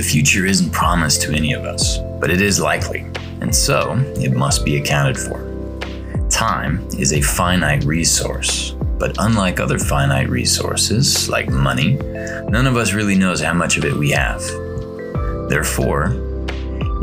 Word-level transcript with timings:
The 0.00 0.08
future 0.08 0.46
isn't 0.46 0.72
promised 0.72 1.20
to 1.24 1.34
any 1.34 1.52
of 1.52 1.66
us, 1.66 1.98
but 2.20 2.30
it 2.30 2.40
is 2.40 2.58
likely, 2.58 3.00
and 3.42 3.54
so 3.54 3.96
it 4.16 4.32
must 4.32 4.64
be 4.64 4.78
accounted 4.78 5.18
for. 5.18 5.44
Time 6.30 6.88
is 6.98 7.12
a 7.12 7.20
finite 7.20 7.84
resource, 7.84 8.70
but 8.98 9.14
unlike 9.18 9.60
other 9.60 9.78
finite 9.78 10.30
resources, 10.30 11.28
like 11.28 11.50
money, 11.50 11.96
none 12.48 12.66
of 12.66 12.78
us 12.78 12.94
really 12.94 13.14
knows 13.14 13.42
how 13.42 13.52
much 13.52 13.76
of 13.76 13.84
it 13.84 13.92
we 13.92 14.08
have. 14.12 14.40
Therefore, 15.50 16.14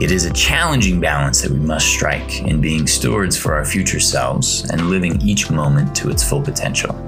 it 0.01 0.09
is 0.09 0.25
a 0.25 0.33
challenging 0.33 0.99
balance 0.99 1.43
that 1.43 1.51
we 1.51 1.59
must 1.59 1.85
strike 1.85 2.41
in 2.41 2.61
being 2.61 2.87
stewards 2.87 3.37
for 3.37 3.53
our 3.53 3.63
future 3.63 3.99
selves 3.99 4.67
and 4.71 4.89
living 4.89 5.21
each 5.21 5.51
moment 5.51 5.95
to 5.97 6.09
its 6.09 6.27
full 6.27 6.41
potential. 6.41 7.06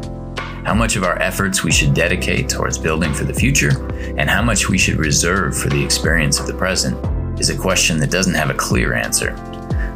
How 0.69 0.75
much 0.75 0.95
of 0.95 1.03
our 1.03 1.19
efforts 1.19 1.63
we 1.63 1.71
should 1.71 1.95
dedicate 1.95 2.47
towards 2.47 2.77
building 2.77 3.11
for 3.11 3.23
the 3.23 3.33
future, 3.33 3.71
and 4.19 4.29
how 4.29 4.43
much 4.43 4.69
we 4.69 4.77
should 4.77 4.97
reserve 4.97 5.57
for 5.57 5.67
the 5.67 5.83
experience 5.83 6.39
of 6.39 6.45
the 6.45 6.53
present, 6.53 6.95
is 7.41 7.49
a 7.49 7.57
question 7.57 7.97
that 7.97 8.11
doesn't 8.11 8.35
have 8.35 8.51
a 8.51 8.53
clear 8.53 8.93
answer. 8.93 9.31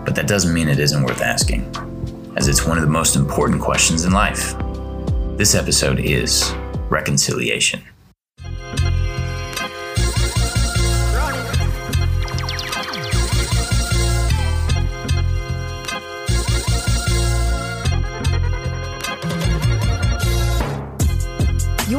But 0.03 0.15
that 0.15 0.25
doesn't 0.25 0.51
mean 0.51 0.67
it 0.67 0.79
isn't 0.79 1.03
worth 1.03 1.21
asking, 1.21 1.71
as 2.37 2.47
it's 2.47 2.65
one 2.65 2.79
of 2.79 2.83
the 2.83 2.89
most 2.89 3.15
important 3.15 3.61
questions 3.61 4.03
in 4.03 4.13
life. 4.13 4.55
This 5.37 5.53
episode 5.53 5.99
is 5.99 6.51
reconciliation. 6.89 7.83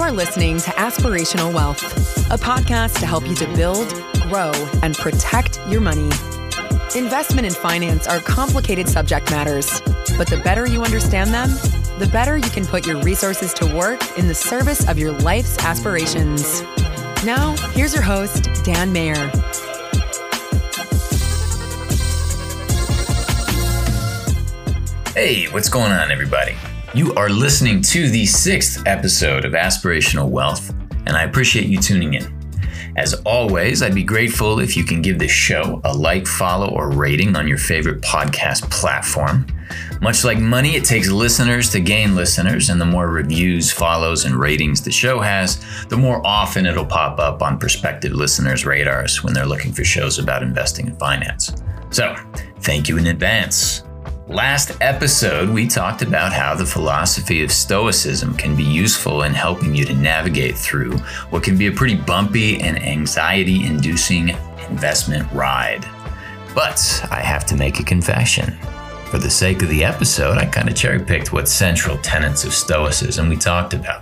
Are 0.04 0.12
listening 0.12 0.58
to 0.58 0.70
Aspirational 0.72 1.50
Wealth, 1.50 1.82
a 2.30 2.36
podcast 2.36 3.00
to 3.00 3.06
help 3.06 3.26
you 3.26 3.34
to 3.36 3.46
build, 3.54 3.88
grow, 4.28 4.52
and 4.82 4.94
protect 4.94 5.58
your 5.66 5.80
money. 5.80 6.10
Investment 6.94 7.46
and 7.46 7.56
finance 7.56 8.06
are 8.06 8.20
complicated 8.20 8.86
subject 8.86 9.30
matters, 9.30 9.80
but 10.18 10.28
the 10.28 10.38
better 10.44 10.66
you 10.66 10.82
understand 10.82 11.32
them, 11.32 11.48
the 11.98 12.06
better 12.12 12.36
you 12.36 12.50
can 12.50 12.66
put 12.66 12.86
your 12.86 13.00
resources 13.00 13.54
to 13.54 13.64
work 13.74 14.18
in 14.18 14.28
the 14.28 14.34
service 14.34 14.86
of 14.90 14.98
your 14.98 15.12
life's 15.20 15.56
aspirations. 15.64 16.60
Now, 17.24 17.56
here's 17.72 17.94
your 17.94 18.02
host, 18.02 18.50
Dan 18.62 18.92
Mayer. 18.92 19.30
Hey, 25.14 25.46
what's 25.46 25.70
going 25.70 25.92
on, 25.92 26.10
everybody? 26.10 26.56
You 26.94 27.12
are 27.14 27.28
listening 27.28 27.82
to 27.82 28.08
the 28.08 28.24
sixth 28.24 28.86
episode 28.86 29.44
of 29.44 29.54
Aspirational 29.54 30.28
Wealth, 30.28 30.72
and 31.06 31.16
I 31.16 31.24
appreciate 31.24 31.66
you 31.66 31.78
tuning 31.78 32.14
in. 32.14 32.32
As 32.96 33.14
always, 33.24 33.82
I'd 33.82 33.96
be 33.96 34.04
grateful 34.04 34.60
if 34.60 34.76
you 34.76 34.84
can 34.84 35.02
give 35.02 35.18
this 35.18 35.32
show 35.32 35.80
a 35.82 35.92
like, 35.92 36.24
follow, 36.24 36.68
or 36.68 36.92
rating 36.92 37.34
on 37.34 37.48
your 37.48 37.58
favorite 37.58 38.00
podcast 38.00 38.70
platform. 38.70 39.44
Much 40.00 40.22
like 40.22 40.38
money, 40.38 40.76
it 40.76 40.84
takes 40.84 41.10
listeners 41.10 41.68
to 41.70 41.80
gain 41.80 42.14
listeners, 42.14 42.68
and 42.68 42.80
the 42.80 42.86
more 42.86 43.08
reviews, 43.08 43.72
follows, 43.72 44.24
and 44.24 44.36
ratings 44.36 44.80
the 44.80 44.92
show 44.92 45.18
has, 45.18 45.64
the 45.88 45.96
more 45.96 46.24
often 46.24 46.64
it'll 46.64 46.86
pop 46.86 47.18
up 47.18 47.42
on 47.42 47.58
prospective 47.58 48.12
listeners' 48.12 48.64
radars 48.64 49.24
when 49.24 49.34
they're 49.34 49.46
looking 49.46 49.72
for 49.72 49.82
shows 49.82 50.20
about 50.20 50.44
investing 50.44 50.86
and 50.86 50.98
finance. 51.00 51.60
So, 51.90 52.14
thank 52.60 52.88
you 52.88 52.98
in 52.98 53.08
advance. 53.08 53.83
Last 54.28 54.78
episode, 54.80 55.50
we 55.50 55.66
talked 55.66 56.00
about 56.00 56.32
how 56.32 56.54
the 56.54 56.64
philosophy 56.64 57.44
of 57.44 57.52
Stoicism 57.52 58.34
can 58.38 58.56
be 58.56 58.62
useful 58.62 59.24
in 59.24 59.34
helping 59.34 59.74
you 59.74 59.84
to 59.84 59.94
navigate 59.94 60.56
through 60.56 60.96
what 61.28 61.42
can 61.42 61.58
be 61.58 61.66
a 61.66 61.72
pretty 61.72 61.96
bumpy 61.96 62.58
and 62.62 62.82
anxiety 62.82 63.66
inducing 63.66 64.30
investment 64.70 65.30
ride. 65.30 65.84
But 66.54 67.06
I 67.10 67.20
have 67.20 67.44
to 67.46 67.56
make 67.56 67.80
a 67.80 67.84
confession. 67.84 68.56
For 69.10 69.18
the 69.18 69.28
sake 69.28 69.60
of 69.60 69.68
the 69.68 69.84
episode, 69.84 70.38
I 70.38 70.46
kind 70.46 70.70
of 70.70 70.74
cherry 70.74 71.04
picked 71.04 71.34
what 71.34 71.46
central 71.46 71.98
tenets 71.98 72.44
of 72.44 72.54
Stoicism 72.54 73.28
we 73.28 73.36
talked 73.36 73.74
about. 73.74 74.00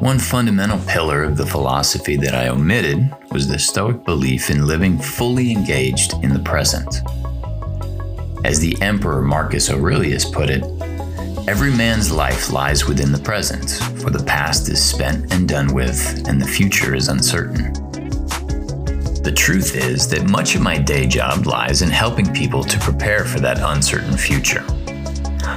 One 0.00 0.18
fundamental 0.18 0.80
pillar 0.86 1.24
of 1.24 1.36
the 1.36 1.46
philosophy 1.46 2.16
that 2.16 2.34
I 2.34 2.48
omitted 2.48 3.14
was 3.30 3.48
the 3.48 3.58
Stoic 3.58 4.02
belief 4.04 4.48
in 4.48 4.66
living 4.66 4.98
fully 4.98 5.52
engaged 5.52 6.14
in 6.24 6.32
the 6.32 6.38
present. 6.38 7.02
As 8.46 8.60
the 8.60 8.80
Emperor 8.80 9.22
Marcus 9.22 9.70
Aurelius 9.70 10.24
put 10.24 10.50
it, 10.50 10.62
every 11.48 11.72
man's 11.72 12.12
life 12.12 12.52
lies 12.52 12.86
within 12.86 13.10
the 13.10 13.18
present, 13.18 13.70
for 14.00 14.08
the 14.08 14.22
past 14.22 14.68
is 14.68 14.80
spent 14.80 15.34
and 15.34 15.48
done 15.48 15.74
with, 15.74 16.28
and 16.28 16.40
the 16.40 16.46
future 16.46 16.94
is 16.94 17.08
uncertain. 17.08 17.72
The 19.24 19.34
truth 19.36 19.74
is 19.74 20.06
that 20.10 20.30
much 20.30 20.54
of 20.54 20.62
my 20.62 20.78
day 20.78 21.08
job 21.08 21.44
lies 21.48 21.82
in 21.82 21.90
helping 21.90 22.32
people 22.32 22.62
to 22.62 22.78
prepare 22.78 23.24
for 23.24 23.40
that 23.40 23.58
uncertain 23.58 24.16
future. 24.16 24.62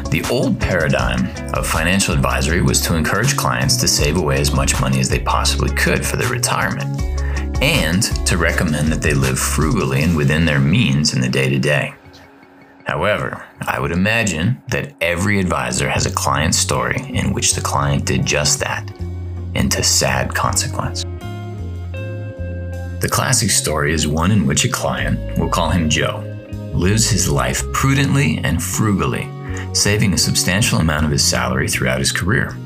The 0.10 0.26
old 0.32 0.60
paradigm 0.60 1.28
of 1.54 1.68
financial 1.68 2.16
advisory 2.16 2.64
was 2.64 2.82
to 2.82 2.96
encourage 2.96 3.38
clients 3.38 3.78
to 3.82 3.88
save 3.88 4.18
away 4.18 4.40
as 4.40 4.52
much 4.52 4.82
money 4.82 5.00
as 5.00 5.10
they 5.10 5.20
possibly 5.20 5.70
could 5.76 6.04
for 6.04 6.18
their 6.18 6.30
retirement, 6.30 7.04
and 7.62 8.02
to 8.26 8.38
recommend 8.38 8.92
that 8.92 9.04
they 9.04 9.14
live 9.14 9.38
frugally 9.38 10.02
and 10.02 10.18
within 10.18 10.44
their 10.44 10.60
means 10.60 11.14
in 11.14 11.22
the 11.22 11.30
day 11.30 11.50
to 11.50 11.60
day. 11.60 11.94
However, 12.90 13.46
I 13.62 13.80
would 13.80 13.92
imagine 13.92 14.64
that 14.70 14.94
every 15.00 15.40
advisor 15.40 15.88
has 15.88 16.08
a 16.08 16.12
client 16.12 16.56
story 16.56 17.00
in 17.14 17.34
which 17.34 17.54
the 17.54 17.62
client 17.62 18.04
did 18.04 18.26
just 18.26 18.60
that, 18.62 18.90
and 19.54 19.72
to 19.72 19.84
sad 19.84 20.34
consequence. 20.34 21.04
The 21.94 23.10
classic 23.12 23.52
story 23.52 23.94
is 23.94 24.08
one 24.08 24.32
in 24.32 24.48
which 24.48 24.66
a 24.66 24.70
client, 24.70 25.38
we'll 25.38 25.50
call 25.50 25.70
him 25.70 25.88
Joe, 25.88 26.24
lives 26.74 27.08
his 27.08 27.30
life 27.30 27.62
prudently 27.74 28.40
and 28.44 28.62
frugally, 28.62 29.30
saving 29.76 30.14
a 30.14 30.18
substantial 30.18 30.80
amount 30.80 31.06
of 31.06 31.12
his 31.12 31.24
salary 31.24 31.68
throughout 31.68 32.00
his 32.00 32.12
career. 32.12 32.58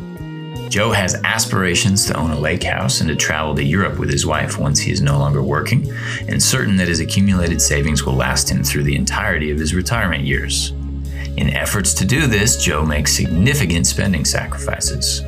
Joe 0.69 0.91
has 0.91 1.15
aspirations 1.23 2.05
to 2.05 2.17
own 2.17 2.31
a 2.31 2.39
lake 2.39 2.63
house 2.63 2.99
and 2.99 3.09
to 3.09 3.15
travel 3.15 3.53
to 3.55 3.63
Europe 3.63 3.99
with 3.99 4.09
his 4.09 4.25
wife 4.25 4.57
once 4.57 4.79
he 4.79 4.91
is 4.91 5.01
no 5.01 5.19
longer 5.19 5.43
working, 5.43 5.91
and 6.27 6.41
certain 6.41 6.77
that 6.77 6.87
his 6.87 6.99
accumulated 6.99 7.61
savings 7.61 8.05
will 8.05 8.13
last 8.13 8.49
him 8.49 8.63
through 8.63 8.83
the 8.83 8.95
entirety 8.95 9.51
of 9.51 9.59
his 9.59 9.73
retirement 9.75 10.23
years. 10.23 10.71
In 11.37 11.49
efforts 11.49 11.93
to 11.95 12.05
do 12.05 12.27
this, 12.27 12.63
Joe 12.63 12.85
makes 12.85 13.15
significant 13.15 13.87
spending 13.87 14.25
sacrifices. 14.25 15.21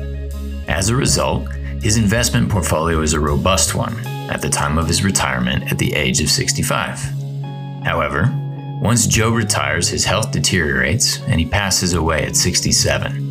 As 0.68 0.88
a 0.88 0.96
result, 0.96 1.48
his 1.82 1.96
investment 1.96 2.48
portfolio 2.48 3.00
is 3.00 3.12
a 3.12 3.20
robust 3.20 3.74
one 3.74 3.96
at 4.30 4.42
the 4.42 4.48
time 4.48 4.78
of 4.78 4.88
his 4.88 5.04
retirement 5.04 5.70
at 5.70 5.78
the 5.78 5.94
age 5.94 6.20
of 6.20 6.30
65. 6.30 6.98
However, 7.84 8.32
once 8.80 9.06
Joe 9.06 9.30
retires, 9.30 9.88
his 9.88 10.04
health 10.04 10.32
deteriorates 10.32 11.20
and 11.22 11.40
he 11.40 11.46
passes 11.46 11.94
away 11.94 12.24
at 12.24 12.36
67 12.36 13.25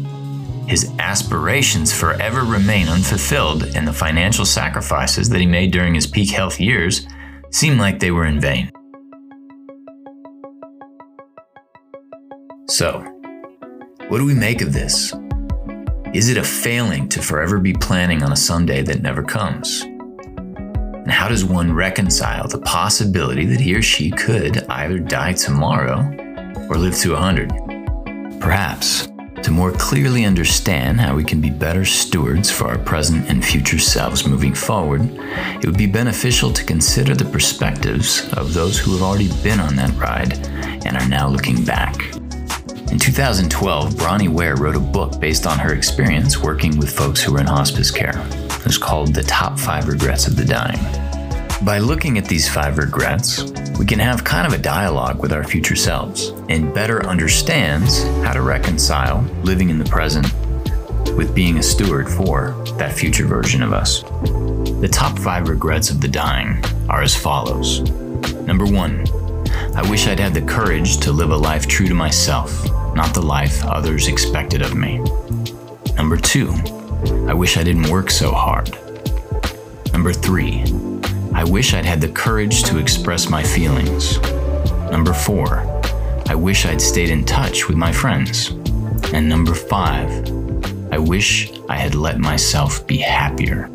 his 0.67 0.91
aspirations 0.99 1.93
forever 1.93 2.43
remain 2.43 2.87
unfulfilled, 2.87 3.63
and 3.75 3.87
the 3.87 3.93
financial 3.93 4.45
sacrifices 4.45 5.29
that 5.29 5.39
he 5.39 5.45
made 5.45 5.71
during 5.71 5.93
his 5.93 6.07
peak 6.07 6.31
health 6.31 6.59
years 6.59 7.07
seem 7.51 7.77
like 7.77 7.99
they 7.99 8.11
were 8.11 8.25
in 8.25 8.39
vain. 8.39 8.71
So, 12.67 12.99
what 14.07 14.17
do 14.17 14.25
we 14.25 14.33
make 14.33 14.61
of 14.61 14.73
this? 14.73 15.13
Is 16.13 16.29
it 16.29 16.37
a 16.37 16.43
failing 16.43 17.09
to 17.09 17.21
forever 17.21 17.59
be 17.59 17.73
planning 17.73 18.23
on 18.23 18.31
a 18.31 18.37
Sunday 18.37 18.81
that 18.83 19.01
never 19.01 19.21
comes? 19.21 19.81
And 19.81 21.11
how 21.11 21.27
does 21.27 21.45
one 21.45 21.73
reconcile 21.73 22.47
the 22.47 22.59
possibility 22.59 23.45
that 23.45 23.59
he 23.59 23.75
or 23.75 23.81
she 23.81 24.09
could 24.09 24.63
either 24.69 24.97
die 24.97 25.33
tomorrow 25.33 25.99
or 26.69 26.77
live 26.77 26.95
to 26.99 27.13
100? 27.13 28.41
Perhaps 28.41 29.07
to 29.45 29.51
more 29.51 29.71
clearly 29.71 30.25
understand 30.25 30.99
how 30.99 31.15
we 31.15 31.23
can 31.23 31.39
be 31.39 31.51
better 31.51 31.85
stewards 31.85 32.49
for 32.49 32.65
our 32.65 32.79
present 32.79 33.29
and 33.29 33.45
future 33.45 33.77
selves 33.77 34.25
moving 34.25 34.55
forward, 34.55 35.01
it 35.61 35.67
would 35.67 35.77
be 35.77 35.85
beneficial 35.85 36.51
to 36.51 36.63
consider 36.65 37.13
the 37.13 37.25
perspectives 37.25 38.27
of 38.33 38.55
those 38.55 38.79
who 38.79 38.93
have 38.93 39.03
already 39.03 39.29
been 39.43 39.59
on 39.59 39.75
that 39.75 39.95
ride 39.99 40.33
and 40.87 40.97
are 40.97 41.07
now 41.07 41.27
looking 41.27 41.63
back. 41.63 41.95
In 42.91 42.97
2012, 42.97 43.95
Bronnie 43.95 44.29
Ware 44.29 44.55
wrote 44.55 44.75
a 44.75 44.79
book 44.79 45.19
based 45.19 45.45
on 45.45 45.59
her 45.59 45.75
experience 45.75 46.41
working 46.41 46.79
with 46.79 46.89
folks 46.89 47.21
who 47.21 47.33
were 47.33 47.39
in 47.39 47.45
hospice 47.45 47.91
care. 47.91 48.19
It 48.45 48.65
was 48.65 48.79
called 48.79 49.13
The 49.13 49.21
Top 49.21 49.59
Five 49.59 49.87
Regrets 49.87 50.25
of 50.25 50.37
the 50.37 50.45
Dying. 50.45 51.04
By 51.63 51.79
looking 51.79 52.17
at 52.17 52.25
these 52.25 52.49
five 52.49 52.77
regrets, 52.77 53.41
we 53.79 53.85
can 53.85 53.97
have 53.99 54.23
kind 54.23 54.45
of 54.45 54.53
a 54.53 54.61
dialogue 54.61 55.21
with 55.21 55.31
our 55.31 55.43
future 55.43 55.75
selves 55.75 56.29
and 56.49 56.73
better 56.73 57.05
understands 57.05 58.03
how 58.23 58.33
to 58.33 58.41
reconcile 58.41 59.21
living 59.41 59.69
in 59.69 59.79
the 59.79 59.85
present 59.85 60.31
with 61.15 61.33
being 61.33 61.57
a 61.57 61.63
steward 61.63 62.09
for 62.09 62.51
that 62.77 62.93
future 62.93 63.25
version 63.25 63.63
of 63.63 63.71
us. 63.71 64.03
The 64.81 64.89
top 64.91 65.17
five 65.17 65.47
regrets 65.47 65.89
of 65.89 66.01
the 66.01 66.09
dying 66.09 66.63
are 66.89 67.01
as 67.01 67.15
follows. 67.15 67.79
Number 68.41 68.65
one, 68.65 69.05
I 69.75 69.89
wish 69.89 70.07
I'd 70.07 70.19
had 70.19 70.33
the 70.33 70.41
courage 70.41 70.97
to 70.99 71.13
live 71.13 71.31
a 71.31 71.37
life 71.37 71.67
true 71.67 71.87
to 71.87 71.95
myself, 71.95 72.65
not 72.93 73.13
the 73.13 73.21
life 73.21 73.63
others 73.65 74.07
expected 74.07 74.61
of 74.61 74.75
me. 74.75 74.99
Number 75.95 76.17
two, 76.17 76.51
I 77.27 77.33
wish 77.33 77.57
I 77.57 77.63
didn't 77.63 77.89
work 77.89 78.11
so 78.11 78.31
hard. 78.31 78.77
Number 79.93 80.11
three, 80.11 80.65
I 81.35 81.43
wish 81.43 81.73
I'd 81.73 81.85
had 81.85 81.99
the 81.99 82.07
courage 82.07 82.63
to 82.63 82.79
express 82.79 83.29
my 83.29 83.43
feelings. 83.43 84.21
Number 84.89 85.13
four, 85.13 85.59
I 86.27 86.33
wish 86.33 86.65
I'd 86.65 86.81
stayed 86.81 87.09
in 87.09 87.25
touch 87.25 87.67
with 87.67 87.75
my 87.75 87.91
friends. 87.91 88.51
And 89.13 89.27
number 89.27 89.53
five, 89.53 90.09
I 90.93 90.97
wish 90.97 91.51
I 91.67 91.75
had 91.75 91.93
let 91.93 92.19
myself 92.19 92.87
be 92.87 92.97
happier. 92.97 93.69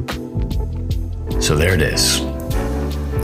So 1.39 1.55
there 1.55 1.75
it 1.75 1.83
is. 1.83 2.23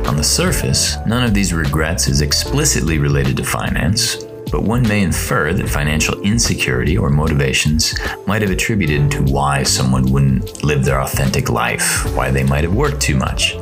On 0.06 0.16
the 0.16 0.22
surface, 0.22 0.96
none 1.06 1.24
of 1.24 1.32
these 1.32 1.54
regrets 1.54 2.06
is 2.06 2.20
explicitly 2.20 2.98
related 2.98 3.38
to 3.38 3.44
finance, 3.44 4.25
but 4.56 4.64
one 4.64 4.88
may 4.88 5.02
infer 5.02 5.52
that 5.52 5.68
financial 5.68 6.18
insecurity 6.22 6.96
or 6.96 7.10
motivations 7.10 7.94
might 8.26 8.40
have 8.40 8.50
attributed 8.50 9.10
to 9.10 9.22
why 9.24 9.62
someone 9.62 10.10
wouldn't 10.10 10.64
live 10.64 10.82
their 10.82 11.02
authentic 11.02 11.50
life, 11.50 12.10
why 12.16 12.30
they 12.30 12.42
might 12.42 12.64
have 12.64 12.74
worked 12.74 13.02
too 13.02 13.16
much, 13.16 13.56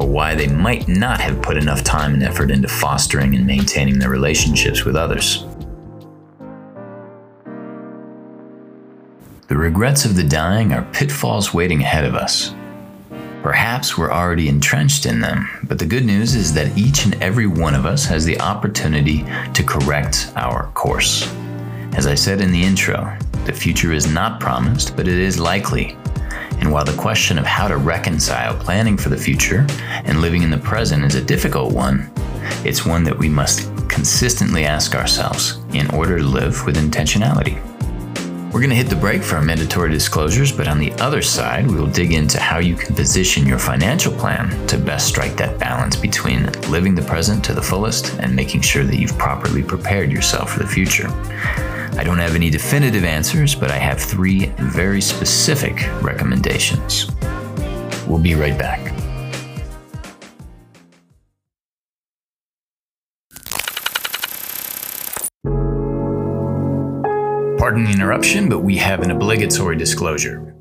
or 0.00 0.08
why 0.08 0.34
they 0.34 0.48
might 0.48 0.88
not 0.88 1.20
have 1.20 1.40
put 1.40 1.56
enough 1.56 1.84
time 1.84 2.14
and 2.14 2.24
effort 2.24 2.50
into 2.50 2.66
fostering 2.66 3.36
and 3.36 3.46
maintaining 3.46 4.00
their 4.00 4.10
relationships 4.10 4.84
with 4.84 4.96
others. 4.96 5.44
The 9.46 9.56
regrets 9.56 10.04
of 10.04 10.16
the 10.16 10.24
dying 10.24 10.72
are 10.72 10.82
pitfalls 10.90 11.54
waiting 11.54 11.80
ahead 11.80 12.04
of 12.04 12.16
us. 12.16 12.52
Perhaps 13.42 13.96
we're 13.96 14.12
already 14.12 14.48
entrenched 14.48 15.06
in 15.06 15.18
them, 15.18 15.48
but 15.62 15.78
the 15.78 15.86
good 15.86 16.04
news 16.04 16.34
is 16.34 16.52
that 16.52 16.76
each 16.76 17.06
and 17.06 17.14
every 17.22 17.46
one 17.46 17.74
of 17.74 17.86
us 17.86 18.04
has 18.04 18.22
the 18.22 18.38
opportunity 18.38 19.24
to 19.54 19.62
correct 19.62 20.30
our 20.36 20.70
course. 20.72 21.26
As 21.94 22.06
I 22.06 22.14
said 22.14 22.42
in 22.42 22.52
the 22.52 22.62
intro, 22.62 23.16
the 23.46 23.52
future 23.54 23.92
is 23.92 24.12
not 24.12 24.40
promised, 24.40 24.94
but 24.94 25.08
it 25.08 25.18
is 25.18 25.40
likely. 25.40 25.96
And 26.60 26.70
while 26.70 26.84
the 26.84 26.96
question 26.98 27.38
of 27.38 27.46
how 27.46 27.66
to 27.66 27.78
reconcile 27.78 28.54
planning 28.54 28.98
for 28.98 29.08
the 29.08 29.16
future 29.16 29.66
and 30.04 30.20
living 30.20 30.42
in 30.42 30.50
the 30.50 30.58
present 30.58 31.02
is 31.06 31.14
a 31.14 31.24
difficult 31.24 31.72
one, 31.72 32.12
it's 32.62 32.84
one 32.84 33.04
that 33.04 33.18
we 33.18 33.30
must 33.30 33.70
consistently 33.88 34.66
ask 34.66 34.94
ourselves 34.94 35.60
in 35.72 35.90
order 35.92 36.18
to 36.18 36.24
live 36.24 36.66
with 36.66 36.76
intentionality. 36.76 37.69
We're 38.52 38.58
going 38.58 38.70
to 38.70 38.76
hit 38.76 38.88
the 38.88 38.96
break 38.96 39.22
for 39.22 39.36
our 39.36 39.42
mandatory 39.42 39.90
disclosures, 39.92 40.50
but 40.50 40.66
on 40.66 40.80
the 40.80 40.92
other 40.94 41.22
side, 41.22 41.70
we 41.70 41.76
will 41.76 41.86
dig 41.86 42.12
into 42.12 42.40
how 42.40 42.58
you 42.58 42.74
can 42.74 42.96
position 42.96 43.46
your 43.46 43.60
financial 43.60 44.12
plan 44.12 44.66
to 44.66 44.76
best 44.76 45.06
strike 45.06 45.36
that 45.36 45.60
balance 45.60 45.94
between 45.94 46.50
living 46.68 46.96
the 46.96 47.02
present 47.02 47.44
to 47.44 47.54
the 47.54 47.62
fullest 47.62 48.18
and 48.18 48.34
making 48.34 48.62
sure 48.62 48.82
that 48.82 48.96
you've 48.96 49.16
properly 49.16 49.62
prepared 49.62 50.10
yourself 50.10 50.52
for 50.52 50.58
the 50.58 50.66
future. 50.66 51.06
I 51.96 52.02
don't 52.02 52.18
have 52.18 52.34
any 52.34 52.50
definitive 52.50 53.04
answers, 53.04 53.54
but 53.54 53.70
I 53.70 53.78
have 53.78 54.00
three 54.00 54.46
very 54.58 55.00
specific 55.00 55.86
recommendations. 56.02 57.08
We'll 58.08 58.18
be 58.18 58.34
right 58.34 58.58
back. 58.58 58.89
Pardon 67.70 67.84
the 67.84 67.92
interruption, 67.92 68.48
but 68.48 68.64
we 68.64 68.76
have 68.78 68.98
an 68.98 69.12
obligatory 69.12 69.76
disclosure. 69.76 70.56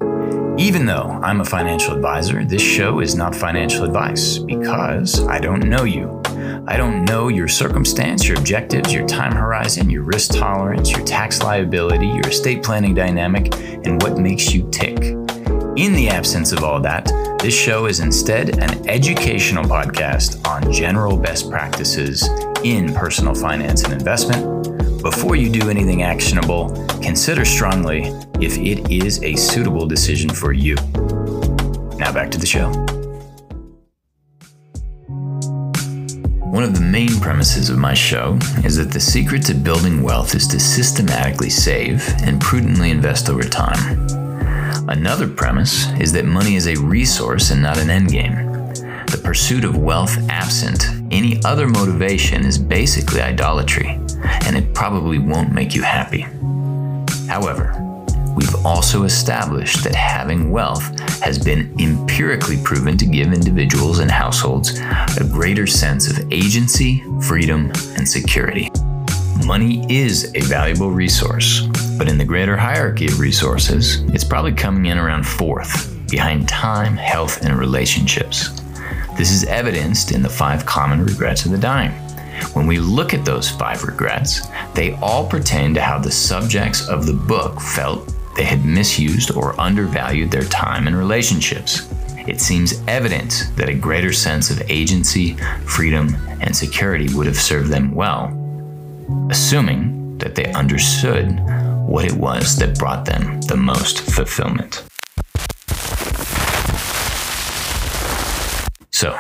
Even 0.60 0.86
though 0.86 1.20
I'm 1.24 1.42
a 1.42 1.44
financial 1.44 1.96
advisor, 1.96 2.46
this 2.46 2.62
show 2.62 3.00
is 3.00 3.16
not 3.16 3.36
financial 3.36 3.84
advice 3.84 4.38
because 4.38 5.26
I 5.26 5.40
don't 5.40 5.68
know 5.68 5.86
you. 5.86 6.22
I 6.68 6.78
don't 6.78 7.06
know 7.06 7.30
your 7.30 7.48
circumstance, 7.48 8.28
your 8.28 8.38
objectives, 8.38 8.94
your 8.94 9.08
time 9.08 9.32
horizon, 9.32 9.90
your 9.90 10.04
risk 10.04 10.36
tolerance, 10.36 10.92
your 10.92 11.04
tax 11.04 11.42
liability, 11.42 12.06
your 12.06 12.28
estate 12.28 12.62
planning 12.62 12.94
dynamic, 12.94 13.56
and 13.56 14.00
what 14.04 14.20
makes 14.20 14.54
you 14.54 14.70
tick. 14.70 15.00
In 15.00 15.94
the 15.94 16.10
absence 16.10 16.52
of 16.52 16.64
all 16.64 16.80
that, 16.82 17.12
this 17.42 17.56
show 17.56 17.88
is 17.88 18.02
instead 18.02 18.60
an 18.60 18.88
educational 18.88 19.64
podcast 19.64 20.48
on 20.48 20.72
general 20.72 21.18
best 21.18 21.50
practices 21.50 22.30
in 22.64 22.94
personal 22.94 23.34
finance 23.34 23.84
and 23.84 23.94
investment 23.94 24.60
before 25.02 25.36
you 25.36 25.50
do 25.50 25.70
anything 25.70 26.04
actionable, 26.04 26.70
consider 27.02 27.46
strongly 27.46 28.08
if 28.42 28.58
it 28.58 28.92
is 28.92 29.24
a 29.24 29.36
suitable 29.36 29.86
decision 29.86 30.30
for 30.30 30.52
you. 30.52 30.76
Now 31.96 32.12
back 32.12 32.30
to 32.32 32.38
the 32.38 32.46
show. 32.46 32.70
One 36.50 36.64
of 36.64 36.74
the 36.74 36.82
main 36.82 37.20
premises 37.22 37.70
of 37.70 37.78
my 37.78 37.94
show 37.94 38.38
is 38.66 38.76
that 38.76 38.92
the 38.92 39.00
secret 39.00 39.44
to 39.44 39.54
building 39.54 40.02
wealth 40.02 40.36
is 40.36 40.48
to 40.48 40.60
systematically 40.60 41.50
save 41.50 42.04
and 42.24 42.42
prudently 42.42 42.92
invest 42.92 43.30
over 43.30 43.44
time. 43.44 44.08
Another 44.90 45.28
premise 45.28 45.88
is 46.00 46.12
that 46.14 46.26
money 46.26 46.56
is 46.56 46.68
a 46.68 46.76
resource 46.76 47.52
and 47.52 47.62
not 47.62 47.78
an 47.78 47.88
endgame. 47.88 48.48
The 49.12 49.22
pursuit 49.24 49.64
of 49.64 49.78
wealth 49.78 50.18
absent 50.30 50.84
any 51.12 51.42
other 51.46 51.68
motivation 51.68 52.46
is 52.46 52.58
basically 52.58 53.22
idolatry 53.22 54.00
and 54.46 54.56
it 54.56 54.74
probably 54.74 55.20
won't 55.20 55.52
make 55.52 55.76
you 55.76 55.82
happy. 55.82 56.22
However, 57.28 57.76
we've 58.36 58.66
also 58.66 59.04
established 59.04 59.84
that 59.84 59.96
having 59.96 60.52
wealth 60.52 61.00
has 61.22 61.38
been 61.38 61.74
empirically 61.80 62.58
proven 62.64 62.98
to 62.98 63.06
give 63.06 63.34
individuals 63.34 64.00
and 64.00 64.10
households 64.10 64.80
a 64.80 65.28
greater 65.32 65.68
sense 65.68 66.10
of 66.10 66.32
agency, 66.32 67.04
freedom, 67.22 67.72
and 67.98 68.08
security. 68.08 68.70
Money 69.46 69.86
is 69.90 70.34
a 70.36 70.42
valuable 70.42 70.92
resource, 70.92 71.62
but 71.98 72.08
in 72.08 72.18
the 72.18 72.26
greater 72.26 72.56
hierarchy 72.56 73.08
of 73.08 73.20
resources, 73.20 74.02
it's 74.14 74.24
probably 74.24 74.54
coming 74.54 74.86
in 74.88 74.98
around 74.98 75.26
fourth, 75.26 75.96
behind 76.10 76.48
time, 76.48 76.96
health, 76.96 77.44
and 77.44 77.58
relationships. 77.58 78.50
This 79.18 79.32
is 79.32 79.44
evidenced 79.46 80.12
in 80.12 80.22
the 80.22 80.30
five 80.30 80.66
common 80.66 81.04
regrets 81.04 81.46
of 81.46 81.52
the 81.52 81.58
dying. 81.58 81.92
When 82.54 82.68
we 82.68 82.80
look 82.80 83.14
at 83.14 83.26
those 83.26 83.50
five 83.50 83.84
regrets, 83.84 84.48
they 84.74 84.94
all 84.96 85.28
pertain 85.28 85.74
to 85.74 85.82
how 85.82 86.00
the 86.00 86.12
subjects 86.12 86.88
of 86.88 87.06
the 87.06 87.14
book 87.14 87.60
felt 87.60 88.14
they 88.36 88.44
had 88.44 88.66
misused 88.66 89.36
or 89.36 89.60
undervalued 89.60 90.32
their 90.32 90.46
time 90.46 90.88
and 90.88 90.98
relationships. 90.98 91.88
It 92.28 92.42
seems 92.42 92.82
evident 92.88 93.52
that 93.56 93.70
a 93.70 93.74
greater 93.74 94.14
sense 94.14 94.50
of 94.52 94.62
agency, 94.70 95.36
freedom, 95.66 96.16
and 96.42 96.56
security 96.56 97.14
would 97.14 97.28
have 97.28 97.40
served 97.40 97.72
them 97.72 97.94
well, 97.94 98.28
assuming 99.30 100.18
that 100.20 100.36
they 100.36 100.52
understood 100.54 101.40
what 101.88 102.06
it 102.06 102.14
was 102.14 102.56
that 102.58 102.78
brought 102.78 103.06
them 103.06 103.42
the 103.42 103.58
most 103.58 104.02
fulfillment. 104.02 104.84
So, 108.92 109.18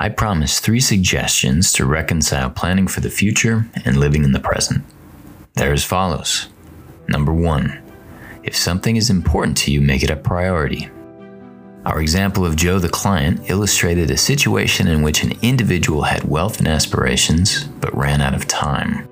I 0.00 0.08
promise 0.08 0.60
three 0.60 0.78
suggestions 0.78 1.72
to 1.72 1.84
reconcile 1.84 2.50
planning 2.50 2.86
for 2.86 3.00
the 3.00 3.10
future 3.10 3.66
and 3.84 3.96
living 3.96 4.22
in 4.22 4.30
the 4.30 4.38
present. 4.38 4.84
They're 5.54 5.72
as 5.72 5.82
follows. 5.82 6.46
Number 7.08 7.32
one, 7.32 7.82
if 8.44 8.54
something 8.54 8.94
is 8.94 9.10
important 9.10 9.56
to 9.58 9.72
you, 9.72 9.80
make 9.80 10.04
it 10.04 10.10
a 10.10 10.14
priority. 10.14 10.88
Our 11.84 12.00
example 12.00 12.46
of 12.46 12.54
Joe 12.54 12.78
the 12.78 12.88
client 12.88 13.50
illustrated 13.50 14.12
a 14.12 14.16
situation 14.16 14.86
in 14.86 15.02
which 15.02 15.24
an 15.24 15.32
individual 15.42 16.02
had 16.02 16.22
wealth 16.22 16.60
and 16.60 16.68
aspirations 16.68 17.64
but 17.64 17.96
ran 17.96 18.20
out 18.20 18.34
of 18.34 18.46
time. 18.46 19.08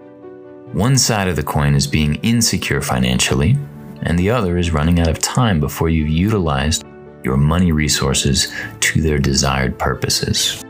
One 0.72 0.96
side 0.96 1.26
of 1.26 1.34
the 1.34 1.42
coin 1.42 1.74
is 1.74 1.88
being 1.88 2.14
insecure 2.22 2.80
financially, 2.80 3.58
and 4.02 4.16
the 4.16 4.30
other 4.30 4.56
is 4.56 4.72
running 4.72 5.00
out 5.00 5.08
of 5.08 5.18
time 5.18 5.58
before 5.58 5.88
you've 5.88 6.08
utilized 6.08 6.84
your 7.24 7.36
money 7.36 7.72
resources 7.72 8.54
to 8.78 9.02
their 9.02 9.18
desired 9.18 9.76
purposes. 9.80 10.62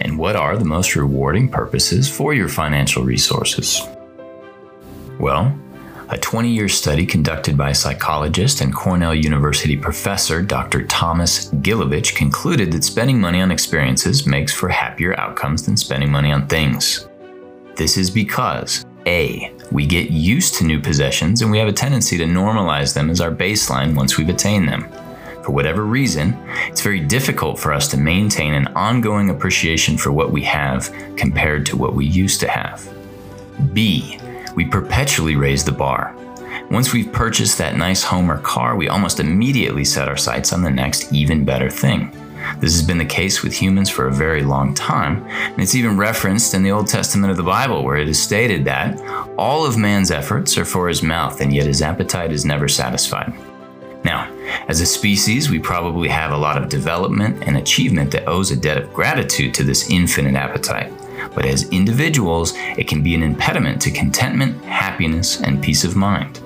And 0.00 0.18
what 0.18 0.36
are 0.36 0.56
the 0.56 0.64
most 0.64 0.94
rewarding 0.94 1.48
purposes 1.48 2.08
for 2.08 2.34
your 2.34 2.48
financial 2.48 3.04
resources? 3.04 3.80
Well, 5.18 5.56
a 6.10 6.16
20 6.16 6.48
year 6.48 6.68
study 6.68 7.04
conducted 7.04 7.56
by 7.56 7.72
psychologist 7.72 8.60
and 8.60 8.74
Cornell 8.74 9.14
University 9.14 9.76
professor 9.76 10.40
Dr. 10.40 10.86
Thomas 10.86 11.50
Gilovich 11.50 12.14
concluded 12.14 12.72
that 12.72 12.84
spending 12.84 13.20
money 13.20 13.40
on 13.40 13.50
experiences 13.50 14.26
makes 14.26 14.52
for 14.52 14.68
happier 14.68 15.18
outcomes 15.20 15.66
than 15.66 15.76
spending 15.76 16.10
money 16.10 16.32
on 16.32 16.46
things. 16.46 17.08
This 17.76 17.96
is 17.98 18.10
because 18.10 18.86
A, 19.06 19.52
we 19.70 19.86
get 19.86 20.10
used 20.10 20.54
to 20.54 20.64
new 20.64 20.80
possessions 20.80 21.42
and 21.42 21.50
we 21.50 21.58
have 21.58 21.68
a 21.68 21.72
tendency 21.72 22.16
to 22.16 22.24
normalize 22.24 22.94
them 22.94 23.10
as 23.10 23.20
our 23.20 23.30
baseline 23.30 23.94
once 23.94 24.16
we've 24.16 24.30
attained 24.30 24.68
them 24.68 24.88
for 25.48 25.52
whatever 25.52 25.86
reason, 25.86 26.36
it's 26.66 26.82
very 26.82 27.00
difficult 27.00 27.58
for 27.58 27.72
us 27.72 27.88
to 27.88 27.96
maintain 27.96 28.52
an 28.52 28.66
ongoing 28.76 29.30
appreciation 29.30 29.96
for 29.96 30.12
what 30.12 30.30
we 30.30 30.42
have 30.42 30.94
compared 31.16 31.64
to 31.64 31.74
what 31.74 31.94
we 31.94 32.04
used 32.04 32.38
to 32.40 32.48
have. 32.48 32.86
B, 33.72 34.20
we 34.56 34.66
perpetually 34.66 35.36
raise 35.36 35.64
the 35.64 35.72
bar. 35.72 36.14
Once 36.70 36.92
we've 36.92 37.10
purchased 37.14 37.56
that 37.56 37.78
nice 37.78 38.02
home 38.02 38.30
or 38.30 38.36
car, 38.36 38.76
we 38.76 38.90
almost 38.90 39.20
immediately 39.20 39.86
set 39.86 40.06
our 40.06 40.18
sights 40.18 40.52
on 40.52 40.60
the 40.60 40.68
next, 40.68 41.14
even 41.14 41.46
better 41.46 41.70
thing. 41.70 42.10
This 42.60 42.76
has 42.76 42.86
been 42.86 42.98
the 42.98 43.06
case 43.06 43.42
with 43.42 43.54
humans 43.54 43.88
for 43.88 44.06
a 44.06 44.12
very 44.12 44.42
long 44.42 44.74
time, 44.74 45.24
and 45.28 45.60
it's 45.62 45.74
even 45.74 45.96
referenced 45.96 46.52
in 46.52 46.62
the 46.62 46.72
Old 46.72 46.88
Testament 46.88 47.30
of 47.30 47.38
the 47.38 47.42
Bible, 47.42 47.84
where 47.84 47.96
it 47.96 48.08
is 48.08 48.22
stated 48.22 48.66
that 48.66 49.00
all 49.38 49.64
of 49.64 49.78
man's 49.78 50.10
efforts 50.10 50.58
are 50.58 50.66
for 50.66 50.88
his 50.88 51.02
mouth, 51.02 51.40
and 51.40 51.54
yet 51.54 51.66
his 51.66 51.80
appetite 51.80 52.32
is 52.32 52.44
never 52.44 52.68
satisfied. 52.68 53.32
Now, 54.08 54.32
as 54.68 54.80
a 54.80 54.86
species, 54.86 55.50
we 55.50 55.58
probably 55.58 56.08
have 56.08 56.32
a 56.32 56.36
lot 56.38 56.56
of 56.56 56.70
development 56.70 57.44
and 57.46 57.58
achievement 57.58 58.10
that 58.12 58.26
owes 58.26 58.50
a 58.50 58.56
debt 58.56 58.78
of 58.78 58.94
gratitude 58.94 59.52
to 59.52 59.64
this 59.64 59.90
infinite 59.90 60.34
appetite. 60.34 60.90
But 61.34 61.44
as 61.44 61.68
individuals, 61.68 62.54
it 62.56 62.88
can 62.88 63.02
be 63.02 63.14
an 63.14 63.22
impediment 63.22 63.82
to 63.82 63.90
contentment, 63.90 64.64
happiness, 64.64 65.42
and 65.42 65.62
peace 65.62 65.84
of 65.84 65.94
mind. 65.94 66.40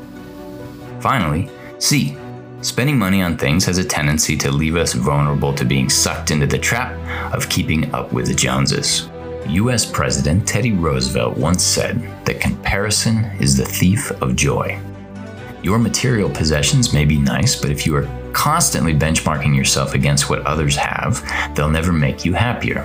Finally, 0.99 1.49
C. 1.78 2.16
Spending 2.62 2.99
money 2.99 3.23
on 3.23 3.38
things 3.38 3.64
has 3.66 3.78
a 3.78 3.85
tendency 3.85 4.37
to 4.38 4.50
leave 4.50 4.75
us 4.75 4.95
vulnerable 4.95 5.54
to 5.54 5.64
being 5.64 5.88
sucked 5.88 6.33
into 6.33 6.49
the 6.49 6.59
trap 6.59 6.92
of 7.33 7.49
keeping 7.49 7.95
up 7.95 8.12
with 8.12 8.26
the 8.26 8.35
Joneses. 8.35 9.09
US 9.47 9.88
President 9.88 10.49
Teddy 10.49 10.73
Roosevelt 10.73 11.37
once 11.37 11.62
said 11.62 12.02
that 12.25 12.40
comparison 12.40 13.25
is 13.38 13.57
the 13.57 13.64
thief 13.64 14.11
of 14.21 14.35
joy. 14.35 14.81
Your 15.62 15.78
material 15.78 16.28
possessions 16.28 16.92
may 16.92 17.04
be 17.04 17.19
nice, 17.19 17.54
but 17.54 17.71
if 17.71 17.87
you 17.87 17.95
are 17.95 18.09
constantly 18.33 18.92
benchmarking 18.92 19.54
yourself 19.54 19.95
against 19.95 20.28
what 20.28 20.45
others 20.45 20.75
have, 20.75 21.23
they'll 21.54 21.71
never 21.71 21.92
make 21.92 22.25
you 22.25 22.33
happier. 22.33 22.85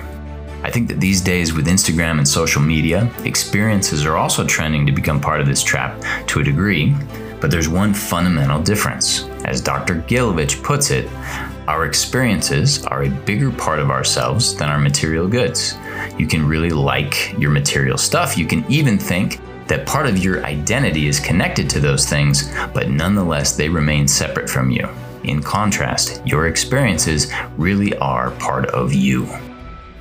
I 0.62 0.70
think 0.70 0.88
that 0.88 1.00
these 1.00 1.20
days 1.20 1.52
with 1.52 1.66
Instagram 1.66 2.18
and 2.18 2.28
social 2.28 2.62
media, 2.62 3.10
experiences 3.24 4.06
are 4.06 4.16
also 4.16 4.46
trending 4.46 4.86
to 4.86 4.92
become 4.92 5.20
part 5.20 5.40
of 5.40 5.48
this 5.48 5.62
trap 5.62 6.00
to 6.28 6.38
a 6.38 6.44
degree, 6.44 6.94
but 7.40 7.50
there's 7.50 7.68
one 7.68 7.92
fundamental 7.92 8.62
difference. 8.62 9.24
As 9.44 9.60
Dr. 9.60 9.96
Gilovich 10.02 10.62
puts 10.62 10.92
it, 10.92 11.10
our 11.66 11.84
experiences 11.84 12.84
are 12.86 13.04
a 13.04 13.10
bigger 13.10 13.50
part 13.50 13.80
of 13.80 13.90
ourselves 13.90 14.54
than 14.56 14.68
our 14.68 14.78
material 14.78 15.26
goods. 15.26 15.74
You 16.16 16.28
can 16.28 16.46
really 16.46 16.70
like 16.70 17.36
your 17.38 17.50
material 17.50 17.98
stuff. 17.98 18.38
You 18.38 18.46
can 18.46 18.64
even 18.70 18.98
think 18.98 19.40
that 19.68 19.86
part 19.86 20.06
of 20.06 20.18
your 20.18 20.44
identity 20.44 21.08
is 21.08 21.20
connected 21.20 21.68
to 21.70 21.80
those 21.80 22.06
things, 22.06 22.52
but 22.74 22.90
nonetheless, 22.90 23.56
they 23.56 23.68
remain 23.68 24.08
separate 24.08 24.48
from 24.48 24.70
you. 24.70 24.88
In 25.24 25.42
contrast, 25.42 26.22
your 26.24 26.46
experiences 26.46 27.32
really 27.56 27.96
are 27.98 28.30
part 28.32 28.66
of 28.66 28.92
you. 28.92 29.28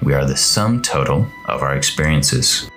We 0.02 0.14
are 0.14 0.26
the 0.26 0.38
sum 0.38 0.82
total 0.82 1.28
of 1.48 1.64
our 1.64 1.76
experiences. 1.76 2.70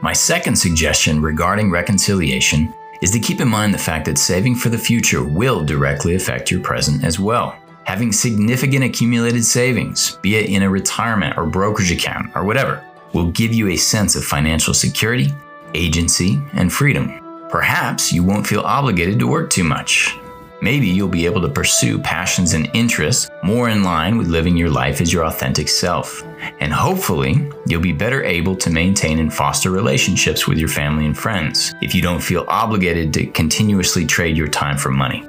My 0.00 0.12
second 0.12 0.56
suggestion 0.56 1.20
regarding 1.20 1.70
reconciliation 1.70 2.72
is 3.02 3.10
to 3.10 3.18
keep 3.18 3.40
in 3.40 3.48
mind 3.48 3.74
the 3.74 3.78
fact 3.78 4.06
that 4.06 4.18
saving 4.18 4.54
for 4.54 4.68
the 4.68 4.78
future 4.78 5.22
will 5.22 5.64
directly 5.64 6.14
affect 6.14 6.50
your 6.50 6.60
present 6.60 7.04
as 7.04 7.18
well. 7.18 7.56
Having 7.84 8.12
significant 8.12 8.84
accumulated 8.84 9.44
savings, 9.44 10.18
be 10.22 10.36
it 10.36 10.48
in 10.48 10.62
a 10.62 10.70
retirement 10.70 11.36
or 11.36 11.44
brokerage 11.44 11.92
account 11.92 12.30
or 12.34 12.44
whatever, 12.44 12.82
will 13.12 13.30
give 13.32 13.52
you 13.52 13.68
a 13.68 13.76
sense 13.76 14.16
of 14.16 14.24
financial 14.24 14.72
security, 14.72 15.32
agency, 15.74 16.40
and 16.54 16.72
freedom. 16.72 17.20
Perhaps 17.50 18.12
you 18.12 18.22
won't 18.22 18.46
feel 18.46 18.62
obligated 18.62 19.18
to 19.18 19.26
work 19.26 19.50
too 19.50 19.64
much. 19.64 20.16
Maybe 20.60 20.86
you'll 20.86 21.08
be 21.08 21.26
able 21.26 21.42
to 21.42 21.48
pursue 21.48 21.98
passions 21.98 22.54
and 22.54 22.70
interests 22.72 23.28
more 23.42 23.68
in 23.68 23.82
line 23.82 24.16
with 24.16 24.28
living 24.28 24.56
your 24.56 24.70
life 24.70 25.00
as 25.02 25.12
your 25.12 25.26
authentic 25.26 25.68
self. 25.68 26.22
And 26.60 26.72
hopefully, 26.72 27.50
you'll 27.66 27.82
be 27.82 27.92
better 27.92 28.24
able 28.24 28.56
to 28.56 28.70
maintain 28.70 29.18
and 29.18 29.32
foster 29.32 29.70
relationships 29.70 30.48
with 30.48 30.56
your 30.56 30.68
family 30.68 31.04
and 31.04 31.16
friends 31.16 31.74
if 31.82 31.94
you 31.94 32.00
don't 32.00 32.22
feel 32.22 32.46
obligated 32.48 33.12
to 33.14 33.26
continuously 33.26 34.06
trade 34.06 34.38
your 34.38 34.48
time 34.48 34.78
for 34.78 34.90
money. 34.90 35.28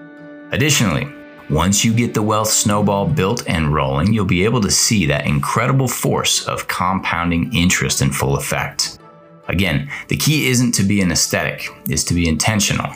Additionally, 0.52 1.08
once 1.50 1.84
you 1.84 1.94
get 1.94 2.14
the 2.14 2.22
wealth 2.24 2.50
snowball 2.50 3.06
built 3.06 3.48
and 3.48 3.74
rolling, 3.74 4.14
you'll 4.14 4.26
be 4.26 4.46
able 4.46 4.62
to 4.62 4.72
see 4.72 5.06
that 5.06 5.28
incredible 5.28 5.88
force 5.88 6.48
of 6.48 6.68
compounding 6.68 7.54
interest 7.54 8.02
in 8.02 8.12
full 8.12 8.38
effect. 8.38 8.95
Again, 9.48 9.90
the 10.08 10.18
key 10.18 10.48
isn't 10.48 10.74
to 10.74 10.84
be 10.84 11.02
an 11.02 11.12
aesthetic, 11.12 11.70
it's 11.88 12.04
to 12.06 12.14
be 12.14 12.28
intentional. 12.28 12.94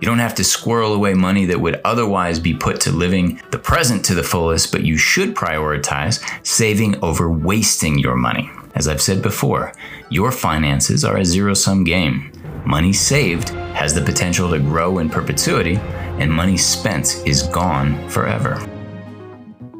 You 0.00 0.06
don't 0.06 0.18
have 0.18 0.34
to 0.36 0.44
squirrel 0.44 0.94
away 0.94 1.14
money 1.14 1.44
that 1.44 1.60
would 1.60 1.80
otherwise 1.84 2.40
be 2.40 2.54
put 2.54 2.80
to 2.80 2.90
living 2.90 3.40
the 3.52 3.58
present 3.58 4.04
to 4.06 4.14
the 4.14 4.22
fullest, 4.22 4.72
but 4.72 4.84
you 4.84 4.96
should 4.96 5.36
prioritize 5.36 6.20
saving 6.44 7.02
over 7.04 7.30
wasting 7.30 7.98
your 7.98 8.16
money. 8.16 8.50
As 8.74 8.88
I've 8.88 9.02
said 9.02 9.22
before, 9.22 9.74
your 10.08 10.32
finances 10.32 11.04
are 11.04 11.18
a 11.18 11.24
zero 11.24 11.54
sum 11.54 11.84
game. 11.84 12.32
Money 12.64 12.92
saved 12.92 13.50
has 13.50 13.94
the 13.94 14.00
potential 14.02 14.50
to 14.50 14.58
grow 14.58 14.98
in 14.98 15.08
perpetuity, 15.08 15.76
and 16.18 16.32
money 16.32 16.56
spent 16.56 17.22
is 17.26 17.44
gone 17.44 18.08
forever. 18.08 18.56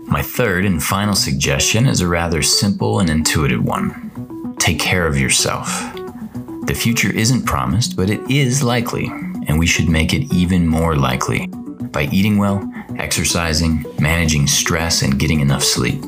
My 0.07 0.23
third 0.23 0.67
and 0.67 0.83
final 0.83 1.15
suggestion 1.15 1.87
is 1.87 2.01
a 2.01 2.07
rather 2.07 2.43
simple 2.43 3.01
and 3.01 3.09
intuitive 3.09 3.65
one 3.65 4.11
take 4.59 4.79
care 4.79 5.09
of 5.09 5.19
yourself. 5.19 6.02
The 6.65 6.75
future 6.75 7.11
isn't 7.13 7.45
promised, 7.45 7.97
but 7.97 8.09
it 8.09 8.21
is 8.31 8.63
likely, 8.63 9.07
and 9.47 9.59
we 9.59 9.67
should 9.67 9.89
make 9.89 10.15
it 10.15 10.33
even 10.33 10.67
more 10.67 10.95
likely 10.95 11.49
by 11.49 12.05
eating 12.13 12.39
well, 12.39 12.63
exercising, 12.99 13.85
managing 13.99 14.47
stress, 14.47 15.03
and 15.03 15.19
getting 15.19 15.41
enough 15.41 15.65
sleep. 15.65 16.01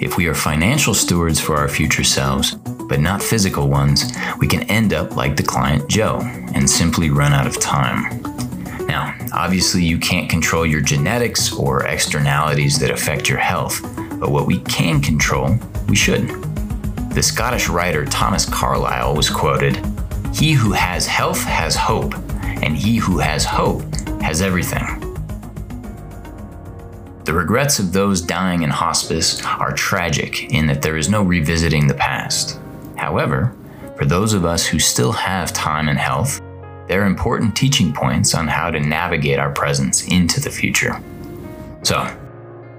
If 0.00 0.16
we 0.16 0.26
are 0.26 0.34
financial 0.34 0.94
stewards 0.94 1.38
for 1.38 1.56
our 1.56 1.68
future 1.68 2.02
selves, 2.02 2.54
but 2.88 3.00
not 3.00 3.22
physical 3.22 3.68
ones, 3.68 4.10
we 4.38 4.46
can 4.46 4.62
end 4.64 4.94
up 4.94 5.16
like 5.16 5.36
the 5.36 5.42
client 5.42 5.88
Joe 5.88 6.20
and 6.54 6.68
simply 6.68 7.10
run 7.10 7.32
out 7.32 7.46
of 7.46 7.60
time. 7.60 8.22
Now, 8.86 9.14
obviously, 9.32 9.84
you 9.84 9.98
can't 9.98 10.30
control 10.30 10.64
your 10.64 10.80
genetics 10.80 11.52
or 11.52 11.86
externalities 11.86 12.78
that 12.78 12.90
affect 12.90 13.28
your 13.28 13.38
health, 13.38 13.82
but 14.18 14.30
what 14.30 14.46
we 14.46 14.60
can 14.60 15.00
control, 15.00 15.58
we 15.88 15.96
should. 15.96 16.53
The 17.14 17.22
Scottish 17.22 17.68
writer 17.68 18.04
Thomas 18.04 18.44
Carlyle 18.44 19.14
was 19.14 19.30
quoted 19.30 19.76
He 20.34 20.50
who 20.50 20.72
has 20.72 21.06
health 21.06 21.44
has 21.44 21.76
hope, 21.76 22.12
and 22.42 22.76
he 22.76 22.96
who 22.96 23.18
has 23.18 23.44
hope 23.44 23.84
has 24.20 24.42
everything. 24.42 24.84
The 27.22 27.32
regrets 27.32 27.78
of 27.78 27.92
those 27.92 28.20
dying 28.20 28.64
in 28.64 28.70
hospice 28.70 29.44
are 29.44 29.70
tragic 29.70 30.52
in 30.52 30.66
that 30.66 30.82
there 30.82 30.96
is 30.96 31.08
no 31.08 31.22
revisiting 31.22 31.86
the 31.86 31.94
past. 31.94 32.58
However, 32.96 33.54
for 33.96 34.06
those 34.06 34.34
of 34.34 34.44
us 34.44 34.66
who 34.66 34.80
still 34.80 35.12
have 35.12 35.52
time 35.52 35.88
and 35.88 35.98
health, 35.98 36.40
there 36.88 37.02
are 37.02 37.06
important 37.06 37.54
teaching 37.54 37.92
points 37.92 38.34
on 38.34 38.48
how 38.48 38.72
to 38.72 38.80
navigate 38.80 39.38
our 39.38 39.52
presence 39.52 40.08
into 40.08 40.40
the 40.40 40.50
future. 40.50 41.00
So, 41.84 42.12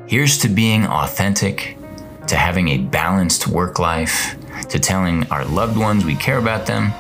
here's 0.08 0.38
to 0.40 0.50
being 0.50 0.86
authentic, 0.86 1.78
to 2.28 2.36
having 2.36 2.70
a 2.70 2.78
balanced 2.78 3.48
work 3.48 3.80
life, 3.80 4.36
to 4.70 4.80
telling 4.80 5.26
our 5.32 5.46
loved 5.46 5.78
ones 5.78 6.06
we 6.06 6.16
care 6.16 6.38
about 6.38 6.66
them, 6.66 6.92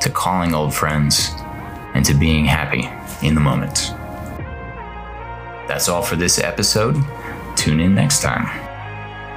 to 0.00 0.10
calling 0.10 0.54
old 0.54 0.74
friends, 0.74 1.30
and 1.94 2.04
to 2.04 2.14
being 2.14 2.44
happy 2.44 2.88
in 3.26 3.34
the 3.34 3.40
moment. 3.40 3.92
That's 5.68 5.88
all 5.88 6.02
for 6.02 6.16
this 6.16 6.38
episode. 6.38 6.96
Tune 7.56 7.80
in 7.80 7.94
next 7.94 8.22
time 8.22 8.46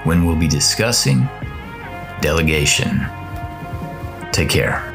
when 0.06 0.26
we'll 0.26 0.36
be 0.36 0.48
discussing 0.48 1.28
delegation. 2.22 3.06
Take 4.32 4.50
care. 4.50 4.93